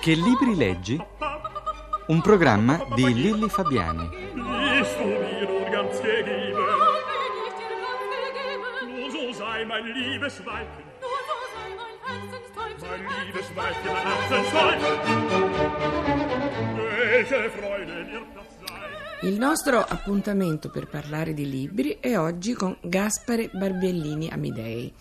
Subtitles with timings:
[0.00, 1.04] Che libri leggi?
[2.06, 4.08] Un programma di Lilli Fabiani.
[19.22, 24.92] Il nostro appuntamento per parlare di libri è oggi con Gaspare Barbiellini Amidei.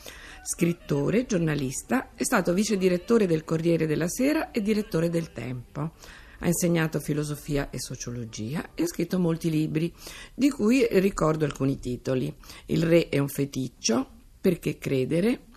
[0.43, 5.91] Scrittore, giornalista, è stato vice direttore del Corriere della Sera e direttore del Tempo.
[6.39, 9.93] Ha insegnato filosofia e sociologia e ha scritto molti libri,
[10.33, 12.33] di cui ricordo alcuni titoli.
[12.65, 15.49] Il re è un feticcio, Perché credere?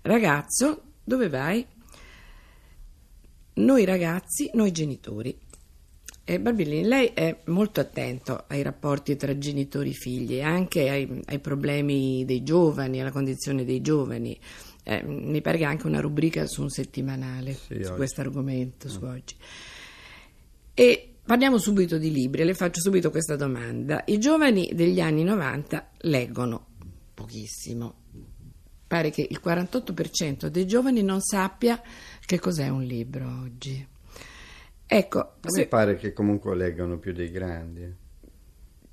[0.00, 1.64] Ragazzo, dove vai?
[3.54, 5.38] Noi ragazzi, noi genitori.
[6.30, 11.22] Eh, Barbellini, lei è molto attento ai rapporti tra genitori e figli e anche ai,
[11.24, 14.38] ai problemi dei giovani, alla condizione dei giovani.
[14.84, 19.02] Eh, mi pare che anche una rubrica su un settimanale Sì, su questo argomento, su
[19.02, 19.34] oggi.
[20.72, 24.04] E parliamo subito di libri, le faccio subito questa domanda.
[24.06, 26.66] I giovani degli anni 90 leggono
[27.12, 27.94] pochissimo.
[28.86, 31.82] Pare che il 48% dei giovani non sappia
[32.24, 33.84] che cos'è un libro oggi.
[34.92, 37.94] Ecco, A me se- pare che comunque leggano più dei grandi.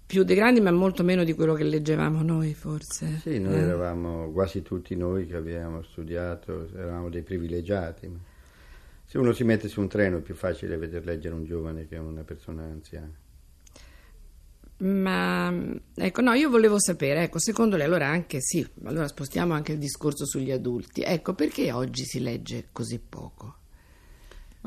[0.06, 3.18] più dei grandi, ma molto meno di quello che leggevamo noi, forse.
[3.22, 3.60] Sì, noi Eh.
[3.62, 8.08] eravamo quasi tutti noi che abbiamo studiato, eravamo dei privilegiati.
[8.08, 8.18] ma
[9.06, 11.98] se uno si mette su un treno è più facile veder leggere un giovane che
[11.98, 13.12] una persona anziana.
[14.80, 15.52] Ma
[15.96, 19.80] ecco, no, io volevo sapere, ecco, secondo lei, allora anche sì, allora spostiamo anche il
[19.80, 21.02] discorso sugli adulti.
[21.02, 23.56] Ecco, perché oggi si legge così poco?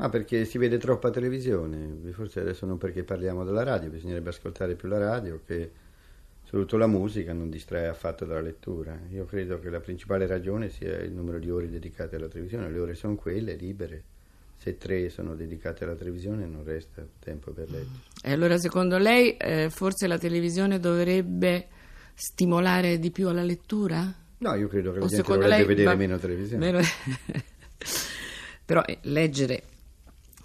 [0.01, 4.73] Ma perché si vede troppa televisione, forse adesso non perché parliamo della radio, bisognerebbe ascoltare
[4.73, 5.69] più la radio che
[6.43, 8.97] soprattutto la musica non distrae affatto dalla lettura.
[9.11, 12.79] Io credo che la principale ragione sia il numero di ore dedicate alla televisione, le
[12.79, 14.03] ore sono quelle libere,
[14.57, 17.99] se tre sono dedicate alla televisione non resta tempo per leggere.
[18.23, 21.67] E allora secondo lei eh, forse la televisione dovrebbe
[22.15, 24.11] stimolare di più alla lettura?
[24.39, 26.65] No, io credo che la O gente dovrebbe lei vedere meno televisione.
[26.71, 26.79] meno-
[28.65, 29.63] Però eh, leggere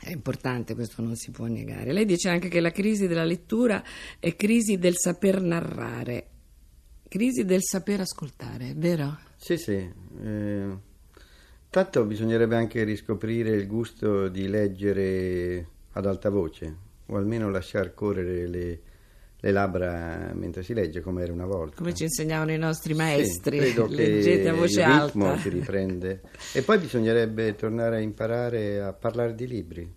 [0.01, 1.93] è importante, questo non si può negare.
[1.93, 3.83] Lei dice anche che la crisi della lettura
[4.19, 6.27] è crisi del saper narrare,
[7.09, 9.19] crisi del saper ascoltare, vero?
[9.37, 9.73] Sì, sì.
[10.23, 10.77] eh,
[11.71, 18.47] tanto bisognerebbe anche riscoprire il gusto di leggere ad alta voce, o almeno lasciar correre
[18.47, 18.81] le,
[19.47, 21.77] le labbra mentre si legge, come era una volta.
[21.77, 25.39] Come ci insegnavano i nostri Sì, maestri, che leggete a voce il ritmo alta.
[25.41, 26.21] si riprende.
[26.53, 29.93] E poi bisognerebbe tornare a imparare a parlare di libri.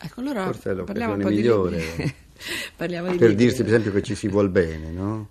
[0.00, 1.82] Ecco, allora Forse è l'occasione migliore.
[2.76, 3.44] parliamo di per libri.
[3.44, 5.28] dirsi per esempio che ci si vuol bene, no?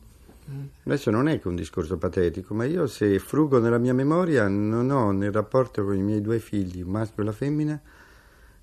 [0.86, 4.90] Adesso non è che un discorso patetico, ma io se frugo nella mia memoria non
[4.92, 7.82] ho nel rapporto con i miei due figli, un maschio e la femmina,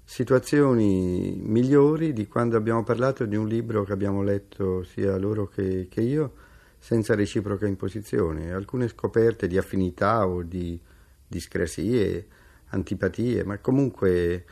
[0.05, 5.89] situazioni migliori di quando abbiamo parlato di un libro che abbiamo letto sia loro che,
[5.91, 6.35] che io,
[6.79, 8.53] senza reciproca imposizione.
[8.53, 10.79] Alcune scoperte di affinità o di
[11.27, 12.27] discrasie,
[12.67, 14.45] antipatie, ma comunque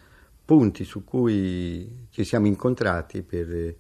[0.45, 3.77] punti su cui ci siamo incontrati per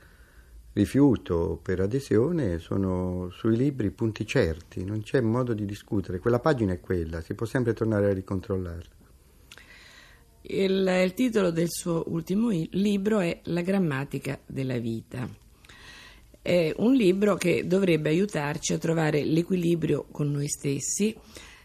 [0.74, 6.18] rifiuto, per adesione, sono sui libri punti certi, non c'è modo di discutere.
[6.18, 9.00] Quella pagina è quella, si può sempre tornare a ricontrollarla.
[10.42, 15.28] Il, il titolo del suo ultimo libro è La grammatica della vita.
[16.40, 21.16] È un libro che dovrebbe aiutarci a trovare l'equilibrio con noi stessi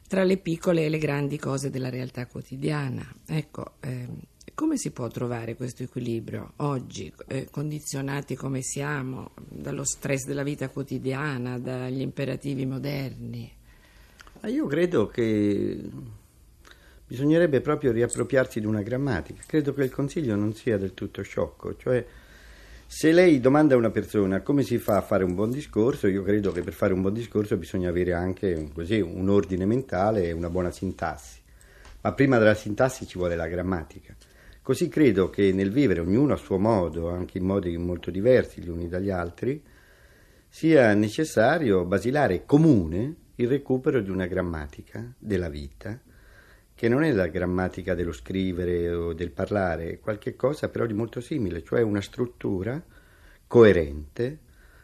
[0.08, 3.04] tra le piccole e le grandi cose della realtà quotidiana.
[3.26, 4.20] Ecco, ehm,
[4.54, 10.70] come si può trovare questo equilibrio oggi, eh, condizionati come siamo dallo stress della vita
[10.70, 13.52] quotidiana, dagli imperativi moderni?
[14.42, 15.80] Ma io credo che
[17.08, 19.42] bisognerebbe proprio riappropriarsi di una grammatica.
[19.48, 22.06] Credo che il consiglio non sia del tutto sciocco, cioè
[22.86, 26.24] se lei domanda a una persona come si fa a fare un buon discorso, io
[26.24, 30.26] credo che per fare un buon discorso bisogna avere anche un, così, un ordine mentale
[30.26, 31.40] e una buona sintassi.
[32.02, 34.16] Ma prima della sintassi ci vuole la grammatica.
[34.62, 38.70] Così credo che nel vivere ognuno a suo modo, anche in modi molto diversi gli
[38.70, 39.62] uni dagli altri,
[40.50, 46.00] sia necessario, basilare, comune, il recupero di una grammatica della vita,
[46.78, 50.94] che non è la grammatica dello scrivere o del parlare, è qualche cosa però di
[50.94, 52.80] molto simile, cioè una struttura
[53.48, 54.38] coerente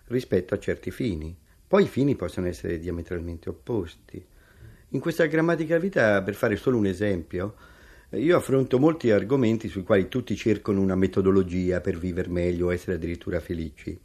[0.05, 1.37] rispetto a certi fini.
[1.67, 4.25] Poi i fini possono essere diametralmente opposti.
[4.89, 7.53] In questa grammatica vita, per fare solo un esempio,
[8.09, 13.39] io affronto molti argomenti sui quali tutti cercano una metodologia per vivere meglio, essere addirittura
[13.39, 13.95] felici.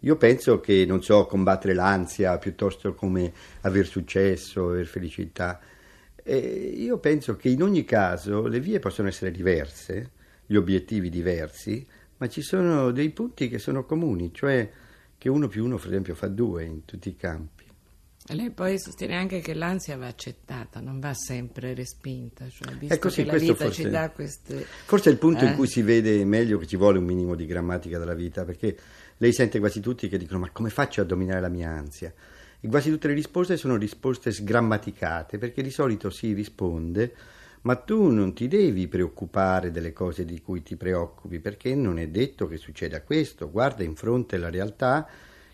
[0.00, 3.30] Io penso che, non so, combattere l'ansia piuttosto come
[3.60, 5.60] aver successo, aver felicità.
[6.30, 6.36] E
[6.76, 10.10] io penso che in ogni caso le vie possono essere diverse,
[10.44, 11.86] gli obiettivi diversi,
[12.18, 14.70] ma ci sono dei punti che sono comuni, cioè
[15.16, 17.64] che uno più uno, per esempio, fa due in tutti i campi.
[18.26, 23.08] Lei poi sostiene anche che l'ansia va accettata, non va sempre respinta, cioè, visto Ecco,
[23.08, 24.66] sì, che la vita forse- ci dà queste...
[24.84, 25.54] Forse è il punto in Eh.
[25.54, 28.76] cui si vede meglio che ci vuole un minimo di grammatica della vita, perché
[29.16, 32.12] lei sente quasi tutti che dicono ma come faccio a dominare la mia ansia?
[32.60, 37.14] E quasi tutte le risposte sono risposte sgrammaticate, perché di solito si risponde
[37.62, 42.08] ma tu non ti devi preoccupare delle cose di cui ti preoccupi, perché non è
[42.08, 45.06] detto che succeda questo, guarda in fronte alla realtà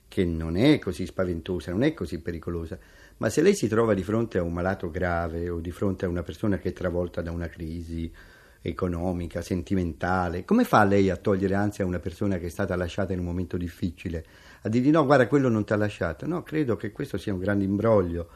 [0.06, 2.78] che non è così spaventosa, non è così pericolosa.
[3.16, 6.08] Ma se lei si trova di fronte a un malato grave o di fronte a
[6.08, 8.12] una persona che è travolta da una crisi
[8.60, 13.12] economica, sentimentale, come fa lei a togliere ansia a una persona che è stata lasciata
[13.12, 14.24] in un momento difficile?
[14.66, 16.26] A dirgli no, guarda, quello non ti ha lasciato.
[16.26, 18.28] No, credo che questo sia un grande imbroglio.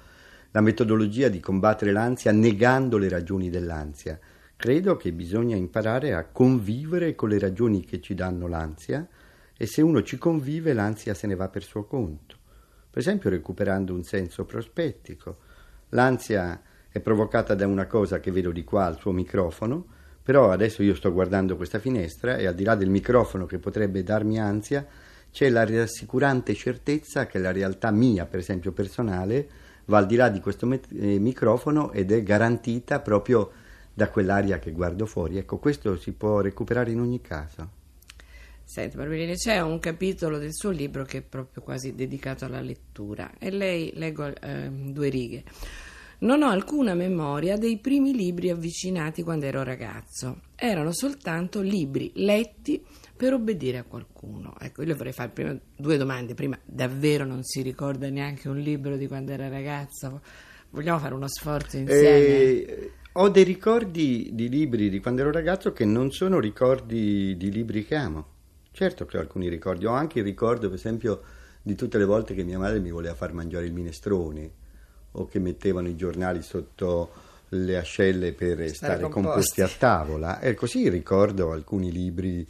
[0.51, 4.19] La metodologia di combattere l'ansia negando le ragioni dell'ansia.
[4.55, 9.09] Credo che bisogna imparare a convivere con le ragioni che ci danno l'ansia
[9.57, 12.37] e se uno ci convive l'ansia se ne va per suo conto.
[12.91, 15.39] Per esempio recuperando un senso prospettico.
[15.91, 16.61] L'ansia
[16.91, 19.87] è provocata da una cosa che vedo di qua al suo microfono,
[20.23, 24.03] però adesso io sto guardando questa finestra e al di là del microfono che potrebbe
[24.03, 24.87] darmi ansia,
[25.31, 29.49] c'è la rassicurante certezza che la realtà mia, per esempio personale,
[29.87, 33.51] va al di là di questo met- eh, microfono ed è garantita proprio
[33.93, 35.39] da quell'aria che guardo fuori.
[35.39, 37.77] Ecco, questo si può recuperare in ogni caso.
[38.63, 43.33] Senti, Barberini, c'è un capitolo del suo libro che è proprio quasi dedicato alla lettura
[43.39, 45.43] e lei, leggo ehm, due righe.
[46.21, 50.43] Non ho alcuna memoria dei primi libri avvicinati quando ero ragazzo.
[50.55, 52.85] Erano soltanto libri letti
[53.19, 54.55] per obbedire a qualcuno.
[54.61, 56.35] Ecco, io le vorrei fare prima due domande.
[56.35, 60.21] Prima, davvero non si ricorda neanche un libro di quando era ragazzo?
[60.71, 62.27] Vogliamo fare uno sforzo insieme?
[62.27, 67.51] Eh, ho dei ricordi di libri di quando ero ragazzo che non sono ricordi di
[67.51, 68.27] libri che amo.
[68.71, 71.23] Certo che ho alcuni ricordi, ho anche il ricordo, per esempio,
[71.61, 74.51] di tutte le volte che mia madre mi voleva far mangiare il minestrone
[75.13, 77.11] o che mettevano i giornali sotto
[77.49, 79.21] le ascelle per stare, composti.
[79.21, 80.39] composti a tavola.
[80.39, 82.47] E così ricordo alcuni libri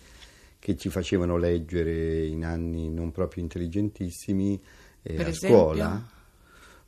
[0.58, 4.60] che ci facevano leggere in anni non proprio intelligentissimi
[5.02, 5.48] eh, a esempio?
[5.58, 6.08] scuola.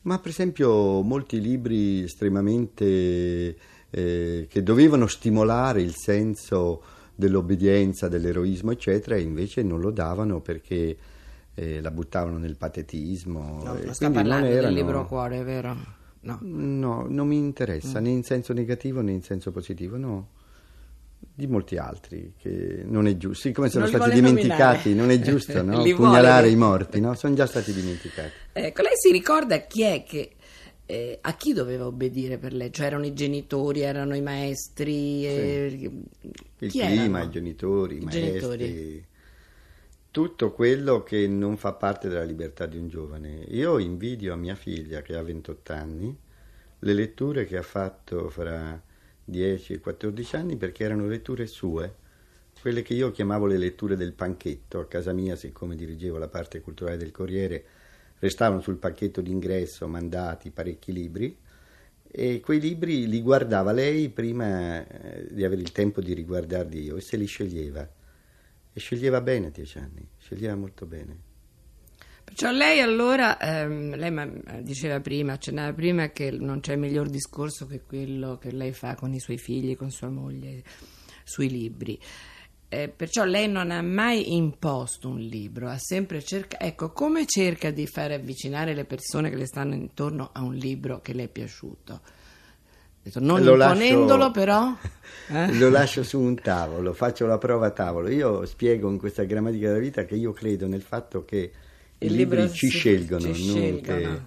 [0.02, 3.56] Ma per esempio molti libri estremamente
[3.90, 6.82] eh, che dovevano stimolare il senso
[7.14, 10.96] dell'obbedienza, dell'eroismo, eccetera, e invece non lo davano perché
[11.54, 13.60] eh, la buttavano nel patetismo.
[13.62, 15.76] No, non sta quindi non parlando del erano- libro cuore, vero?
[16.22, 16.38] No.
[16.42, 18.02] No, non mi interessa Mm.
[18.04, 20.28] né in senso negativo né in senso positivo, no.
[21.22, 23.48] Di molti altri, che non è giusto.
[23.48, 24.94] Siccome sono Non stati dimenticati, nominare.
[24.94, 25.88] non è giusto, no?
[25.94, 27.14] Vuole Pugnalare i morti, no?
[27.14, 28.32] Sono già stati dimenticati.
[28.52, 30.34] Ecco, lei si ricorda chi è che
[30.86, 32.72] eh, a chi doveva obbedire per lei?
[32.72, 35.26] Cioè erano i genitori, erano i maestri?
[35.26, 35.90] eh,
[36.58, 37.24] Il chi clima, erano?
[37.24, 39.06] i genitori, i I maestri, genitori.
[40.10, 43.44] tutto quello che non fa parte della libertà di un giovane.
[43.48, 46.16] Io invidio a mia figlia che ha 28 anni
[46.80, 48.80] le letture che ha fatto fra
[49.30, 51.94] 10 e 14 anni perché erano letture sue,
[52.60, 54.80] quelle che io chiamavo le letture del panchetto.
[54.80, 57.64] A casa mia, siccome dirigevo la parte culturale del Corriere,
[58.18, 61.38] restavano sul pacchetto d'ingresso mandati parecchi libri
[62.12, 66.96] e quei libri li guardava lei prima eh, di avere il tempo di riguardarli io
[66.96, 67.88] e se li sceglieva.
[68.72, 71.29] E sceglieva bene a dieci anni, sceglieva molto bene.
[72.30, 77.66] Perciò lei allora, ehm, lei ma- diceva prima, accennava prima che non c'è miglior discorso
[77.66, 80.62] che quello che lei fa con i suoi figli, con sua moglie,
[81.24, 81.98] sui libri.
[82.68, 87.72] Eh, perciò lei non ha mai imposto un libro, ha sempre cercato, ecco, come cerca
[87.72, 91.28] di fare avvicinare le persone che le stanno intorno a un libro che le è
[91.28, 92.00] piaciuto?
[93.14, 94.76] Non Lo imponendolo lascio- però...
[95.30, 95.52] eh?
[95.58, 98.08] Lo lascio su un tavolo, faccio la prova a tavolo.
[98.08, 101.50] Io spiego in questa grammatica della vita che io credo nel fatto che
[102.06, 104.26] i libri ci si- scelgono, ci non scelgono.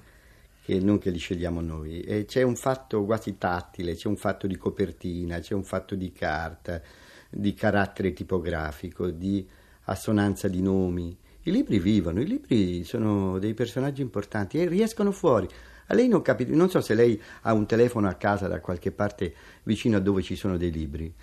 [0.63, 2.01] Che, che non che li scegliamo noi.
[2.01, 6.11] E c'è un fatto quasi tattile, c'è un fatto di copertina, c'è un fatto di
[6.11, 6.81] carta,
[7.29, 9.45] di carattere tipografico, di
[9.85, 11.17] assonanza di nomi.
[11.43, 15.47] I libri vivono, i libri sono dei personaggi importanti e riescono fuori.
[15.87, 18.91] A lei non capita, non so se lei ha un telefono a casa da qualche
[18.91, 21.13] parte vicino a dove ci sono dei libri.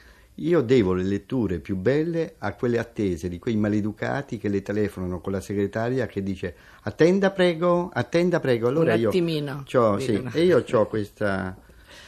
[0.41, 5.21] Io devo le letture più belle a quelle attese di quei maleducati che le telefonano
[5.21, 8.69] con la segretaria che dice attenda prego, attenda prego.
[8.69, 11.55] Allora Un io attimino, c'ho- sì, e io ho questa,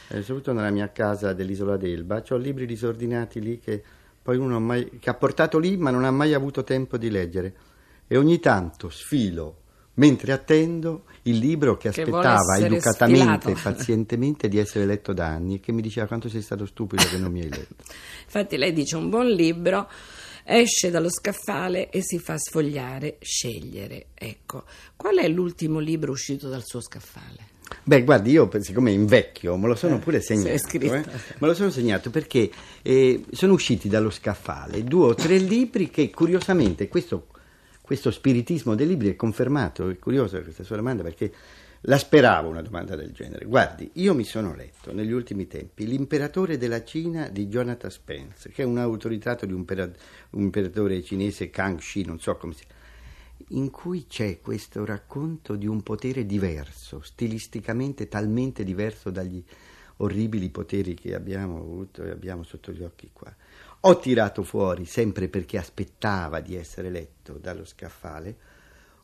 [0.07, 3.83] eh, soprattutto nella mia casa dell'isola d'Elba, ho libri disordinati lì che
[4.23, 7.53] poi uno mai- che ha portato lì ma non ha mai avuto tempo di leggere.
[8.07, 9.57] E ogni tanto sfilo
[9.95, 15.55] mentre attendo il libro che Che aspettava educatamente e pazientemente di essere letto da anni
[15.55, 17.75] e che mi diceva quanto sei stato stupido che non mi hai letto.
[18.25, 19.87] Infatti lei dice un buon libro
[20.45, 24.07] esce dallo scaffale e si fa sfogliare, scegliere.
[24.13, 24.65] Ecco,
[24.97, 27.51] qual è l'ultimo libro uscito dal suo scaffale?
[27.83, 30.49] Beh, guardi, io siccome invecchio, me lo sono Eh, pure segnato.
[30.49, 31.35] eh.
[31.37, 36.09] Me lo sono segnato perché eh, sono usciti dallo scaffale due o tre libri che
[36.09, 37.27] curiosamente questo,
[37.83, 39.89] questo spiritismo dei libri è confermato.
[39.89, 41.33] È curiosa questa sua domanda perché
[41.81, 43.43] la speravo una domanda del genere.
[43.43, 48.61] Guardi, io mi sono letto negli ultimi tempi L'imperatore della Cina di Jonathan Spence, che
[48.61, 49.91] è un autoritato di un, pera-
[50.29, 52.63] un imperatore cinese Kangxi, non so come si
[53.49, 59.43] in cui c'è questo racconto di un potere diverso, stilisticamente talmente diverso dagli
[59.97, 63.33] orribili poteri che abbiamo avuto e abbiamo sotto gli occhi qua.
[63.85, 68.37] Ho tirato fuori, sempre perché aspettava di essere letto dallo scaffale,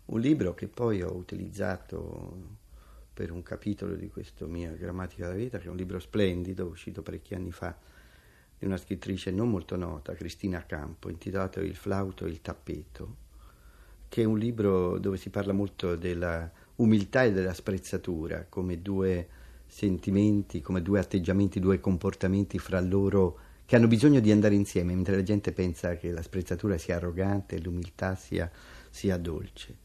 [0.06, 2.58] un libro che poi ho utilizzato
[3.14, 7.02] per un capitolo di questa mia grammatica della vita, che è un libro splendido, uscito
[7.02, 7.78] parecchi anni fa,
[8.58, 13.16] di una scrittrice non molto nota, Cristina Campo, intitolato Il flauto e il tappeto
[14.08, 19.28] che è un libro dove si parla molto della umiltà e della sprezzatura come due
[19.68, 25.16] sentimenti, come due atteggiamenti, due comportamenti fra loro che hanno bisogno di andare insieme, mentre
[25.16, 28.50] la gente pensa che la sprezzatura sia arrogante e l'umiltà sia,
[28.90, 29.78] sia dolce.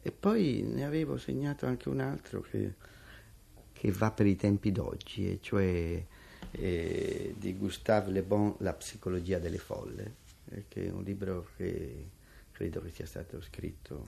[0.00, 2.74] E poi ne avevo segnato anche un altro che,
[3.72, 6.00] che va per i tempi d'oggi, e cioè
[6.52, 10.14] eh, di Gustave Le Bon, La psicologia delle folle,
[10.50, 12.10] eh, che è un libro che
[12.52, 14.06] credo che sia stato scritto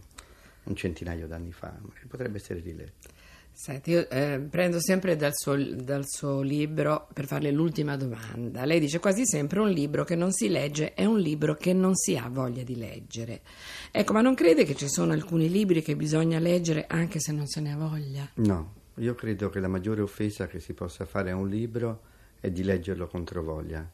[0.63, 3.09] un centinaio d'anni fa, ma che potrebbe essere riletto.
[3.55, 8.65] Senti, io eh, prendo sempre dal suo, dal suo libro per farle l'ultima domanda.
[8.65, 11.95] Lei dice quasi sempre un libro che non si legge è un libro che non
[11.95, 13.43] si ha voglia di leggere.
[13.91, 17.47] Ecco, ma non crede che ci sono alcuni libri che bisogna leggere anche se non
[17.47, 18.29] se ne ha voglia?
[18.37, 22.01] No, io credo che la maggiore offesa che si possa fare a un libro
[22.41, 23.89] è di leggerlo contro voglia.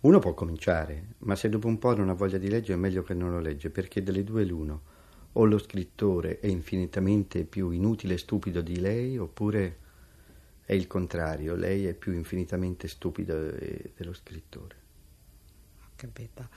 [0.00, 3.02] Uno può cominciare, ma se dopo un po' non ha voglia di leggere è meglio
[3.02, 4.94] che non lo legge, perché delle due l'uno.
[5.38, 9.78] O lo scrittore è infinitamente più inutile e stupido di lei, oppure
[10.64, 14.76] è il contrario, lei è più infinitamente stupida de- dello scrittore.
[15.94, 16.48] Capito.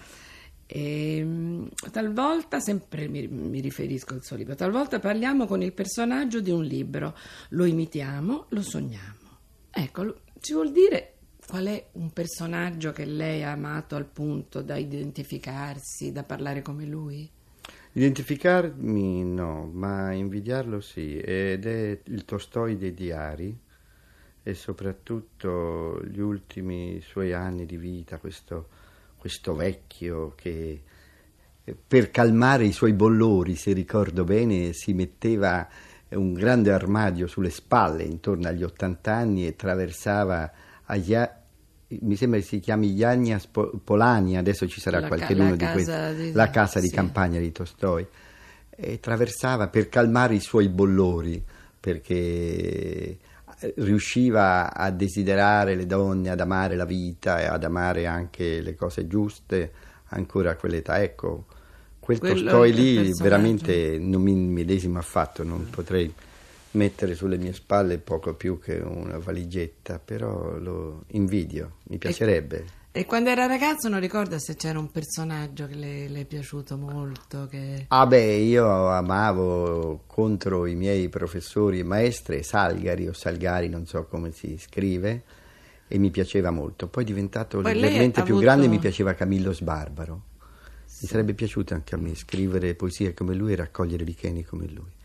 [0.65, 6.51] Ehm, talvolta, sempre mi, mi riferisco al suo libro, talvolta parliamo con il personaggio di
[6.51, 7.17] un libro,
[7.50, 9.39] lo imitiamo, lo sogniamo.
[9.71, 11.15] Ecco, ci vuol dire
[11.48, 16.86] qual è un personaggio che lei ha amato al punto da identificarsi, da parlare come
[16.86, 17.38] lui?
[17.91, 23.58] Identificarmi no, ma invidiarlo sì, ed è il Tolstoi dei diari
[24.43, 28.67] e soprattutto gli ultimi suoi anni di vita, questo,
[29.17, 30.81] questo vecchio che
[31.88, 35.67] per calmare i suoi bollori, se ricordo bene, si metteva
[36.10, 40.51] un grande armadio sulle spalle intorno agli 80 anni e attraversava
[40.86, 41.38] agli a-
[42.01, 46.15] mi sembra che si chiami Iagna Spo- Polania, adesso ci sarà La la di questi,
[46.15, 46.93] di- la casa di sì.
[46.93, 48.05] campagna di Tolstoi,
[48.69, 51.43] e attraversava per calmare i suoi bollori,
[51.79, 53.17] perché eh,
[53.77, 59.08] riusciva a desiderare le donne, ad amare la vita e ad amare anche le cose
[59.08, 59.72] giuste
[60.10, 61.01] ancora a quell'età.
[61.01, 61.46] Ecco,
[62.00, 66.13] quel Quello Tolstoi lì veramente non mi medesimo affatto, non potrei
[66.72, 72.78] mettere sulle mie spalle poco più che una valigetta, però lo invidio, mi piacerebbe.
[72.92, 76.76] E quando era ragazzo non ricorda se c'era un personaggio che le, le è piaciuto
[76.76, 77.86] molto, che...
[77.90, 84.06] Ah beh, io amavo contro i miei professori e maestre Salgari o Salgari, non so
[84.06, 85.24] come si scrive,
[85.88, 86.88] e mi piaceva molto.
[86.88, 90.24] Poi diventato Poi leggermente più avuto- grande mi piaceva Camillo Sbarbaro.
[91.02, 94.98] Mi sarebbe piaciuto anche a me scrivere poesie come lui e raccogliere licheni come lui.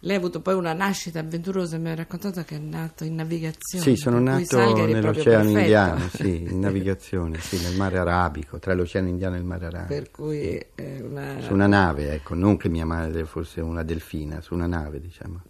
[0.00, 3.84] Lei ha avuto poi una nascita avventurosa, mi ha raccontato che è nato in navigazione.
[3.84, 5.48] Sì, sono nato nell'Oceano.
[5.48, 9.94] Indiano, sì, in navigazione, sì, nel mare arabico, tra l'Oceano Indiano e il mare arabico.
[9.94, 14.42] Per cui è una, Su una nave, ecco, non che mia madre fosse una delfina,
[14.42, 15.40] su una nave, diciamo.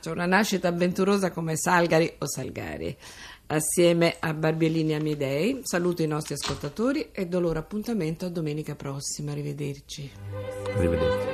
[0.00, 2.96] c'è una nascita avventurosa come Salgari o Salgari.
[3.46, 9.32] Assieme a Barbiellini Amidei saluto i nostri ascoltatori e do loro appuntamento a domenica prossima.
[9.32, 10.10] Arrivederci.
[10.76, 11.33] Arrivederci.